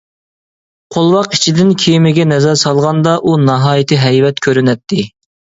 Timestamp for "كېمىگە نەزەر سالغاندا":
1.83-3.15